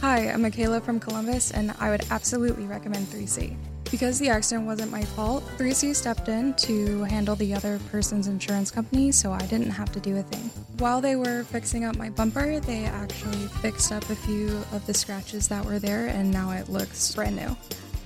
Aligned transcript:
Hi, 0.00 0.28
I'm 0.30 0.42
Michaela 0.42 0.80
from 0.80 1.00
Columbus, 1.00 1.50
and 1.50 1.74
I 1.80 1.90
would 1.90 2.04
absolutely 2.12 2.66
recommend 2.66 3.08
3C. 3.08 3.56
Because 3.90 4.20
the 4.20 4.28
accident 4.28 4.64
wasn't 4.64 4.92
my 4.92 5.02
fault, 5.02 5.42
3C 5.56 5.92
stepped 5.92 6.28
in 6.28 6.54
to 6.54 7.02
handle 7.02 7.34
the 7.34 7.52
other 7.52 7.80
person's 7.90 8.28
insurance 8.28 8.70
company, 8.70 9.10
so 9.10 9.32
I 9.32 9.44
didn't 9.46 9.70
have 9.70 9.90
to 9.90 9.98
do 9.98 10.16
a 10.16 10.22
thing. 10.22 10.50
While 10.78 11.00
they 11.00 11.16
were 11.16 11.42
fixing 11.42 11.84
up 11.84 11.96
my 11.96 12.10
bumper, 12.10 12.60
they 12.60 12.84
actually 12.84 13.48
fixed 13.60 13.90
up 13.90 14.08
a 14.08 14.14
few 14.14 14.58
of 14.70 14.86
the 14.86 14.94
scratches 14.94 15.48
that 15.48 15.64
were 15.64 15.80
there, 15.80 16.06
and 16.06 16.30
now 16.30 16.52
it 16.52 16.68
looks 16.68 17.12
brand 17.12 17.34
new. 17.34 17.56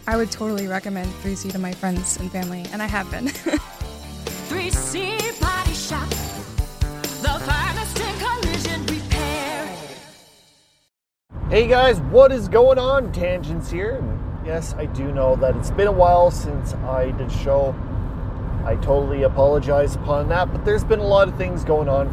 I 0.07 0.17
would 0.17 0.31
totally 0.31 0.69
recommend 0.69 1.13
3C 1.17 1.53
to 1.53 1.59
my 1.59 1.73
friends 1.73 2.17
and 2.17 2.33
family, 2.33 2.65
and 2.73 2.83
I 2.83 2.87
have 2.87 3.11
been. 3.11 3.27
3C 4.49 5.39
Body 5.43 5.75
Shop. 5.75 6.09
The 7.21 7.39
Hey 11.53 11.66
guys, 11.66 12.00
what 12.00 12.32
is 12.32 12.48
going 12.48 12.79
on? 12.79 13.13
Tangents 13.13 13.71
here. 13.71 14.03
Yes, 14.43 14.72
I 14.79 14.86
do 14.86 15.13
know 15.13 15.36
that 15.36 15.54
it's 15.54 15.71
been 15.71 15.86
a 15.86 15.93
while 15.93 16.31
since 16.31 16.72
I 16.72 17.11
did 17.11 17.31
show. 17.31 17.75
I 18.64 18.77
totally 18.77 19.25
apologize 19.25 19.94
upon 19.94 20.30
that, 20.30 20.50
but 20.50 20.64
there's 20.64 20.82
been 20.82 21.00
a 21.00 21.07
lot 21.07 21.29
of 21.29 21.36
things 21.36 21.63
going 21.63 21.91
on 21.91 22.07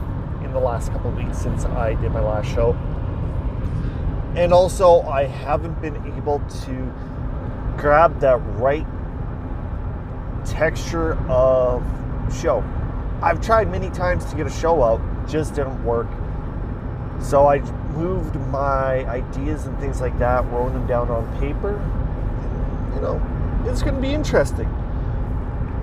in 0.44 0.52
the 0.52 0.60
last 0.60 0.92
couple 0.92 1.12
weeks 1.12 1.38
since 1.38 1.64
I 1.64 1.94
did 1.94 2.12
my 2.12 2.20
last 2.20 2.54
show. 2.54 2.74
And 4.36 4.52
also, 4.52 5.04
I 5.04 5.24
haven't 5.24 5.82
been 5.82 5.96
able 6.18 6.40
to 6.66 6.94
grab 7.78 8.20
that 8.20 8.40
right 8.60 8.86
texture 10.44 11.14
of 11.30 11.82
show. 12.42 12.62
I've 13.22 13.40
tried 13.40 13.72
many 13.72 13.90
times 13.92 14.26
to 14.26 14.36
get 14.36 14.48
a 14.48 14.52
show 14.52 14.84
out, 14.84 15.00
just 15.30 15.56
didn't 15.56 15.82
work. 15.86 16.08
So 17.22 17.48
I 17.48 17.60
moved 17.92 18.36
my 18.48 19.06
ideas 19.06 19.66
and 19.66 19.78
things 19.80 20.02
like 20.02 20.18
that, 20.20 20.46
wrote 20.52 20.74
them 20.74 20.88
down 20.88 21.10
on 21.10 21.40
paper. 21.40 21.74
You 22.96 23.02
know, 23.02 23.66
it's 23.66 23.82
going 23.82 23.96
to 23.96 24.02
be 24.02 24.14
interesting. 24.14 24.68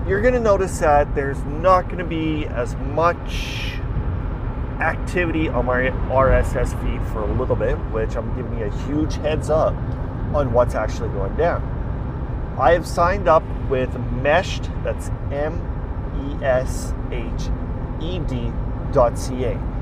You're 0.07 0.21
going 0.21 0.33
to 0.33 0.39
notice 0.39 0.79
that 0.79 1.13
there's 1.15 1.43
not 1.43 1.87
going 1.87 1.99
to 1.99 2.05
be 2.05 2.45
as 2.47 2.75
much 2.75 3.73
activity 4.79 5.49
on 5.49 5.65
my 5.65 5.89
RSS 6.09 6.79
feed 6.81 7.05
for 7.11 7.21
a 7.21 7.33
little 7.33 7.55
bit, 7.55 7.75
which 7.91 8.15
I'm 8.15 8.35
giving 8.35 8.57
you 8.59 8.65
a 8.65 8.77
huge 8.85 9.15
heads 9.15 9.49
up 9.49 9.73
on 10.33 10.53
what's 10.53 10.75
actually 10.75 11.09
going 11.09 11.35
down. 11.35 11.61
I 12.59 12.71
have 12.71 12.87
signed 12.87 13.27
up 13.27 13.43
with 13.69 13.95
Meshed, 13.99 14.69
that's 14.83 15.09
M 15.31 15.61
E 16.39 16.43
S 16.43 16.93
H 17.11 17.49
E 18.01 18.19
D 18.19 18.51
dot 18.91 19.17
C 19.17 19.43
A. 19.43 19.76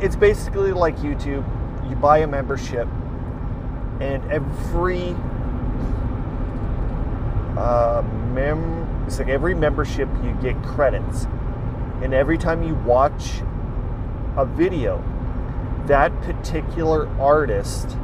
It's 0.00 0.14
basically 0.14 0.72
like 0.72 0.96
YouTube. 0.98 1.44
You 1.88 1.96
buy 1.96 2.18
a 2.18 2.26
membership, 2.26 2.86
and 4.00 4.22
every 4.30 5.16
uh, 7.58 8.02
mem- 8.32 9.04
it's 9.06 9.18
like 9.18 9.28
every 9.28 9.54
membership 9.54 10.08
you 10.22 10.36
get 10.40 10.62
credits, 10.62 11.26
and 12.02 12.14
every 12.14 12.38
time 12.38 12.62
you 12.62 12.76
watch 12.76 13.40
a 14.36 14.44
video, 14.44 15.02
that 15.86 16.12
particular 16.22 17.08
artist 17.18 17.96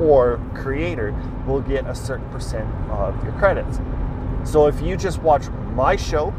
or 0.00 0.40
creator 0.54 1.14
will 1.46 1.60
get 1.60 1.86
a 1.86 1.94
certain 1.94 2.28
percent 2.30 2.68
of 2.90 3.22
your 3.22 3.32
credits. 3.34 3.78
So 4.42 4.66
if 4.66 4.80
you 4.80 4.96
just 4.96 5.20
watch 5.20 5.48
my 5.74 5.94
show, 5.94 6.34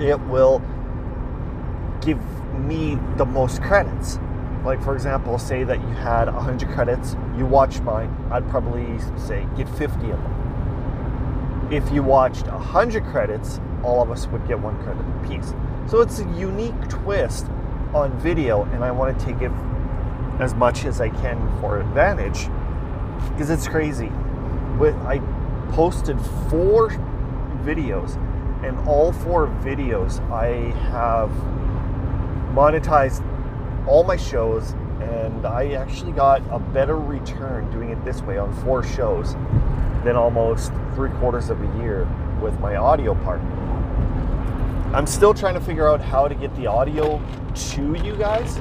it 0.00 0.18
will 0.28 0.62
give 2.00 2.20
me 2.58 2.98
the 3.16 3.24
most 3.24 3.62
credits. 3.62 4.18
Like 4.64 4.82
for 4.82 4.94
example, 4.94 5.38
say 5.38 5.64
that 5.64 5.80
you 5.80 5.88
had 5.88 6.26
100 6.26 6.68
credits, 6.70 7.16
you 7.36 7.46
watch 7.46 7.80
mine, 7.80 8.14
I'd 8.30 8.48
probably 8.50 8.98
say 9.16 9.46
get 9.56 9.68
50 9.68 10.10
of 10.10 10.22
them. 10.22 11.68
If 11.70 11.90
you 11.92 12.02
watched 12.02 12.46
100 12.46 13.04
credits, 13.04 13.60
all 13.82 14.02
of 14.02 14.10
us 14.10 14.26
would 14.26 14.46
get 14.48 14.58
one 14.58 14.76
credit 14.82 15.04
apiece. 15.22 15.54
So 15.86 16.00
it's 16.00 16.18
a 16.18 16.24
unique 16.32 16.88
twist 16.88 17.46
on 17.94 18.18
video, 18.18 18.64
and 18.64 18.84
I 18.84 18.90
want 18.90 19.18
to 19.18 19.24
take 19.24 19.40
it 19.40 19.52
as 20.40 20.54
much 20.54 20.84
as 20.84 21.00
I 21.00 21.08
can 21.08 21.60
for 21.60 21.80
advantage 21.80 22.48
because 23.30 23.50
it's 23.50 23.66
crazy. 23.66 24.10
With 24.78 24.94
I 25.06 25.20
posted 25.72 26.18
four 26.50 26.90
videos, 27.64 28.16
and 28.64 28.78
all 28.88 29.12
four 29.12 29.46
videos 29.62 30.20
I 30.30 30.72
have 30.90 31.30
monetized 32.58 33.22
all 33.86 34.02
my 34.02 34.16
shows, 34.16 34.72
and 35.00 35.46
I 35.46 35.74
actually 35.74 36.10
got 36.10 36.42
a 36.50 36.58
better 36.58 36.96
return 36.96 37.70
doing 37.70 37.90
it 37.90 38.04
this 38.04 38.20
way 38.22 38.36
on 38.36 38.52
four 38.64 38.82
shows 38.82 39.34
than 40.02 40.16
almost 40.16 40.72
three 40.96 41.10
quarters 41.20 41.50
of 41.50 41.62
a 41.62 41.78
year 41.80 42.08
with 42.42 42.58
my 42.58 42.74
audio 42.74 43.14
part. 43.14 43.40
I'm 44.92 45.06
still 45.06 45.32
trying 45.32 45.54
to 45.54 45.60
figure 45.60 45.88
out 45.88 46.00
how 46.00 46.26
to 46.26 46.34
get 46.34 46.52
the 46.56 46.66
audio 46.66 47.22
to 47.54 47.94
you 48.04 48.16
guys. 48.16 48.58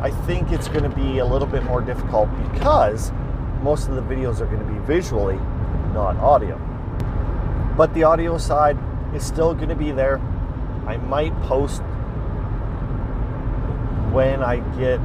I 0.00 0.10
think 0.26 0.50
it's 0.50 0.68
going 0.68 0.84
to 0.84 0.96
be 0.96 1.18
a 1.18 1.26
little 1.26 1.48
bit 1.48 1.64
more 1.64 1.82
difficult 1.82 2.30
because 2.52 3.12
most 3.60 3.88
of 3.88 3.96
the 3.96 4.02
videos 4.02 4.40
are 4.40 4.46
going 4.46 4.66
to 4.66 4.72
be 4.72 4.78
visually, 4.86 5.36
not 5.92 6.16
audio. 6.16 6.56
But 7.76 7.92
the 7.92 8.04
audio 8.04 8.38
side 8.38 8.78
is 9.14 9.26
still 9.26 9.52
going 9.52 9.68
to 9.68 9.76
be 9.76 9.92
there. 9.92 10.20
I 10.86 10.96
might 10.96 11.38
post 11.42 11.82
when 14.12 14.42
I 14.42 14.56
get 14.78 14.98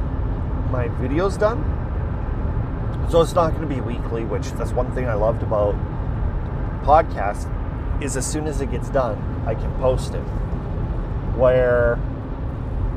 my 0.70 0.88
videos 1.00 1.38
done. 1.38 1.64
So 3.10 3.22
it's 3.22 3.34
not 3.34 3.54
going 3.54 3.66
to 3.66 3.74
be 3.74 3.80
weekly, 3.80 4.24
which 4.24 4.50
that's 4.52 4.72
one 4.72 4.92
thing 4.94 5.08
I 5.08 5.14
loved 5.14 5.42
about 5.42 5.74
podcast 6.84 7.52
is 8.02 8.16
as 8.16 8.26
soon 8.26 8.46
as 8.46 8.60
it 8.60 8.70
gets 8.70 8.90
done, 8.90 9.42
I 9.46 9.54
can 9.54 9.72
post 9.78 10.14
it. 10.14 10.22
Where 11.36 11.98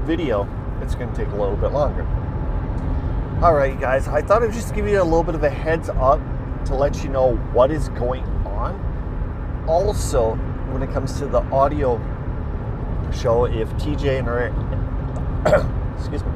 video, 0.03 0.47
it's 0.81 0.95
going 0.95 1.11
to 1.11 1.15
take 1.15 1.29
a 1.29 1.35
little 1.35 1.55
bit 1.55 1.71
longer. 1.71 2.05
All 3.41 3.53
right, 3.53 3.79
guys, 3.79 4.07
I 4.07 4.21
thought 4.21 4.43
I'd 4.43 4.53
just 4.53 4.75
give 4.75 4.87
you 4.87 5.01
a 5.01 5.03
little 5.03 5.23
bit 5.23 5.35
of 5.35 5.43
a 5.43 5.49
heads 5.49 5.89
up 5.89 6.19
to 6.65 6.75
let 6.75 7.03
you 7.03 7.09
know 7.09 7.35
what 7.53 7.71
is 7.71 7.89
going 7.89 8.23
on. 8.45 9.65
Also, 9.67 10.35
when 10.71 10.83
it 10.83 10.91
comes 10.91 11.17
to 11.19 11.25
the 11.25 11.39
audio 11.51 11.97
show, 13.13 13.45
if 13.45 13.69
TJ 13.73 14.19
and 14.19 14.27
or, 14.27 15.77
excuse 16.01 16.23
me, 16.23 16.31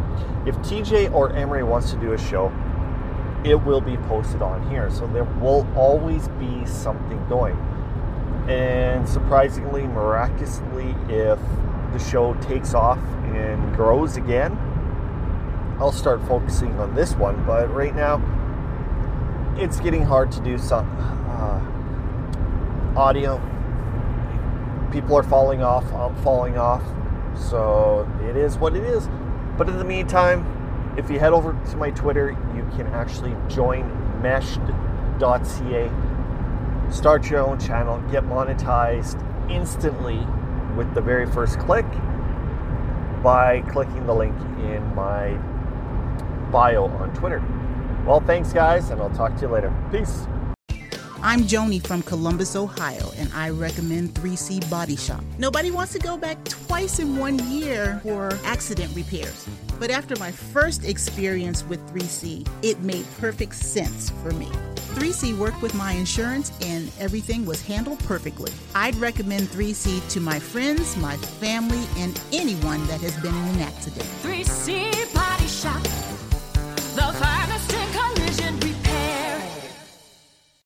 if 0.46 0.56
TJ 0.58 1.14
or 1.14 1.32
Emery 1.32 1.64
wants 1.64 1.92
to 1.92 1.98
do 1.98 2.14
a 2.14 2.18
show, 2.18 2.52
it 3.44 3.56
will 3.56 3.82
be 3.82 3.98
posted 3.98 4.42
on 4.42 4.68
here. 4.70 4.90
So 4.90 5.08
there 5.08 5.24
will 5.24 5.68
always 5.76 6.28
be 6.30 6.66
something 6.66 7.24
going. 7.28 7.56
And 8.48 9.08
surprisingly, 9.08 9.88
miraculously, 9.88 10.96
if 11.10 11.40
the 11.94 12.00
show 12.00 12.34
takes 12.36 12.74
off 12.74 13.00
and 13.26 13.76
grows 13.76 14.18
again, 14.18 14.54
I'll 15.80 15.92
start 15.92 16.26
focusing 16.28 16.80
on 16.80 16.96
this 16.96 17.14
one. 17.16 17.44
But 17.46 17.74
right 17.74 17.96
now, 17.96 18.22
it's 19.58 19.80
getting 19.80 20.04
hard 20.04 20.32
to 20.34 20.42
do 20.42 20.58
some 20.58 20.88
uh, 21.30 23.00
audio. 23.00 23.42
People 24.92 25.18
are 25.18 25.24
falling 25.24 25.62
off. 25.62 25.92
I'm 25.94 26.16
falling 26.24 26.58
off. 26.58 26.84
So 27.38 28.10
it 28.24 28.36
is 28.36 28.58
what 28.58 28.76
it 28.76 28.84
is. 28.84 29.08
But 29.58 29.70
in 29.70 29.78
the 29.78 29.86
meantime, 29.86 30.96
if 30.98 31.10
you 31.10 31.20
head 31.20 31.34
over 31.34 31.54
to 31.54 31.78
my 31.78 31.92
Twitter, 31.92 32.32
you 32.56 32.64
can 32.76 32.88
actually 32.88 33.36
join 33.48 33.90
meshed.ca, 34.22 35.92
start 36.92 37.30
your 37.30 37.40
own 37.46 37.60
channel, 37.60 38.00
get 38.12 38.24
monetized 38.24 39.22
instantly 39.50 40.26
with 40.76 40.94
the 40.94 41.02
very 41.02 41.26
first 41.26 41.60
click 41.60 41.86
by 43.24 43.62
clicking 43.70 44.06
the 44.06 44.14
link 44.14 44.36
in 44.60 44.94
my 44.94 45.34
bio 46.52 46.86
on 46.86 47.14
Twitter. 47.14 47.44
Well, 48.06 48.20
thanks, 48.20 48.54
guys, 48.54 48.90
and 48.90 49.02
I'll 49.02 49.10
talk 49.10 49.36
to 49.36 49.42
you 49.42 49.48
later. 49.48 49.74
Peace. 49.92 50.28
I'm 51.22 51.42
Joni 51.44 51.86
from 51.86 52.04
Columbus, 52.04 52.56
Ohio, 52.56 53.12
and 53.18 53.32
I 53.34 53.50
recommend 53.50 54.14
3C 54.14 54.70
Body 54.70 54.96
Shop. 54.96 55.24
Nobody 55.38 55.72
wants 55.72 55.94
to 55.94 56.00
go 56.00 56.18
back 56.18 56.44
twice 56.46 57.00
in 57.00 57.18
one 57.18 57.40
year 57.50 58.00
for 58.04 58.38
accident 58.44 58.96
repairs. 58.96 59.48
But 59.80 59.92
after 59.92 60.16
my 60.20 60.32
first 60.32 60.86
experience 60.86 61.64
with 61.66 61.80
3C, 61.94 62.48
it 62.62 62.80
made 62.82 63.06
perfect 63.20 63.56
sense 63.56 64.10
for 64.10 64.32
me. 64.32 64.50
3C 64.96 65.38
worked 65.38 65.62
with 65.62 65.74
my 65.74 65.94
insurance 65.94 66.52
and 66.62 66.92
everything 67.00 67.46
was 67.46 67.66
handled 67.66 68.00
perfectly. 68.00 68.52
I'd 68.74 68.96
recommend 68.96 69.48
3C 69.48 70.08
to 70.14 70.20
my 70.20 70.40
friends, 70.40 70.96
my 70.98 71.18
family, 71.18 71.84
and 71.98 72.20
anyone 72.32 72.86
that 72.88 73.02
has 73.02 73.16
been 73.22 73.36
in 73.36 73.56
an 73.56 73.62
accident. 73.62 74.06
3C 74.22 75.14
Body 75.14 75.48
Shop. 75.48 76.05